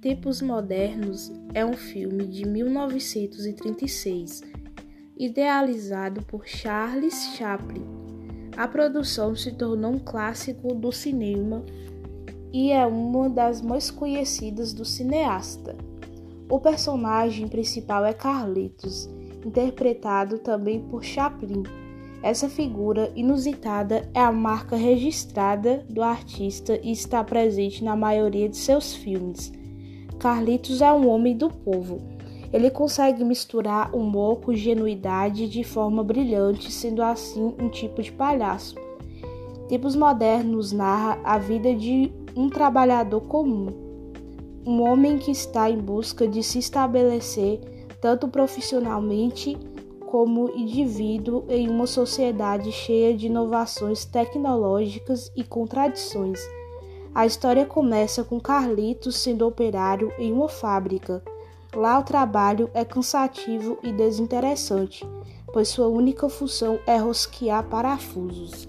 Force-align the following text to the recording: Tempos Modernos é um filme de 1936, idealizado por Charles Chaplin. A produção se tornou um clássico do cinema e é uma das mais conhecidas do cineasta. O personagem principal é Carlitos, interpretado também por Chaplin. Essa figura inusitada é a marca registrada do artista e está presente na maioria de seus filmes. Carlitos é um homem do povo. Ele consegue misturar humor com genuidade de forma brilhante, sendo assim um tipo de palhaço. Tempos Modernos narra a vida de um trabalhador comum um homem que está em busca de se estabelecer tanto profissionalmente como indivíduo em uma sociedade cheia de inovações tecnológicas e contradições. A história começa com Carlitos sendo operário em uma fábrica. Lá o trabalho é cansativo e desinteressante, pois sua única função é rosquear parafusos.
Tempos 0.00 0.40
Modernos 0.40 1.30
é 1.52 1.62
um 1.62 1.74
filme 1.74 2.26
de 2.26 2.48
1936, 2.48 4.40
idealizado 5.14 6.22
por 6.22 6.46
Charles 6.46 7.34
Chaplin. 7.36 7.84
A 8.56 8.66
produção 8.66 9.36
se 9.36 9.52
tornou 9.52 9.92
um 9.92 9.98
clássico 9.98 10.74
do 10.74 10.90
cinema 10.90 11.62
e 12.50 12.72
é 12.72 12.86
uma 12.86 13.28
das 13.28 13.60
mais 13.60 13.90
conhecidas 13.90 14.72
do 14.72 14.86
cineasta. 14.86 15.76
O 16.48 16.58
personagem 16.58 17.46
principal 17.46 18.02
é 18.06 18.14
Carlitos, 18.14 19.06
interpretado 19.44 20.38
também 20.38 20.80
por 20.80 21.04
Chaplin. 21.04 21.62
Essa 22.22 22.48
figura 22.48 23.12
inusitada 23.14 24.08
é 24.14 24.20
a 24.20 24.32
marca 24.32 24.76
registrada 24.76 25.84
do 25.90 26.02
artista 26.02 26.80
e 26.82 26.90
está 26.90 27.22
presente 27.22 27.84
na 27.84 27.94
maioria 27.94 28.48
de 28.48 28.56
seus 28.56 28.94
filmes. 28.94 29.59
Carlitos 30.20 30.80
é 30.80 30.92
um 30.92 31.08
homem 31.08 31.36
do 31.36 31.50
povo. 31.50 32.00
Ele 32.52 32.70
consegue 32.70 33.24
misturar 33.24 33.94
humor 33.94 34.40
com 34.40 34.54
genuidade 34.54 35.48
de 35.48 35.64
forma 35.64 36.04
brilhante, 36.04 36.70
sendo 36.70 37.02
assim 37.02 37.54
um 37.58 37.68
tipo 37.68 38.02
de 38.02 38.12
palhaço. 38.12 38.76
Tempos 39.68 39.96
Modernos 39.96 40.70
narra 40.70 41.18
a 41.24 41.38
vida 41.38 41.74
de 41.74 42.12
um 42.36 42.48
trabalhador 42.48 43.22
comum 43.22 43.90
um 44.66 44.82
homem 44.82 45.18
que 45.18 45.30
está 45.30 45.70
em 45.70 45.78
busca 45.78 46.28
de 46.28 46.42
se 46.42 46.58
estabelecer 46.58 47.60
tanto 48.00 48.28
profissionalmente 48.28 49.56
como 50.06 50.50
indivíduo 50.56 51.44
em 51.48 51.68
uma 51.68 51.86
sociedade 51.86 52.70
cheia 52.72 53.16
de 53.16 53.26
inovações 53.26 54.04
tecnológicas 54.04 55.30
e 55.36 55.44
contradições. 55.44 56.40
A 57.12 57.26
história 57.26 57.66
começa 57.66 58.22
com 58.22 58.40
Carlitos 58.40 59.16
sendo 59.16 59.46
operário 59.46 60.12
em 60.18 60.32
uma 60.32 60.48
fábrica. 60.48 61.22
Lá 61.74 61.98
o 61.98 62.04
trabalho 62.04 62.70
é 62.72 62.84
cansativo 62.84 63.78
e 63.82 63.92
desinteressante, 63.92 65.04
pois 65.52 65.68
sua 65.68 65.88
única 65.88 66.28
função 66.28 66.78
é 66.86 66.96
rosquear 66.96 67.64
parafusos. 67.64 68.68